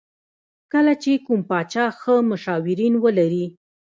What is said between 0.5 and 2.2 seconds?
کله چې کوم پاچا ښه